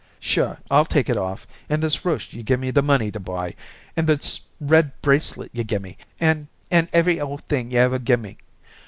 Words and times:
"Sure 0.19 0.57
I'll 0.71 0.85
take 0.85 1.09
it 1.09 1.15
off, 1.17 1.45
and 1.69 1.83
this 1.83 2.03
ruche 2.03 2.33
you 2.33 2.41
gimme 2.41 2.71
the 2.71 2.81
money 2.81 3.11
to 3.11 3.19
buy, 3.19 3.53
and 3.95 4.07
this 4.07 4.41
red 4.59 4.99
bracelet 5.03 5.51
you 5.53 5.63
gimme, 5.63 5.95
and 6.19 6.47
and 6.71 6.87
every 6.91 7.21
old 7.21 7.43
thing 7.43 7.69
you 7.69 7.77
ever 7.77 7.99
gimme. 7.99 8.37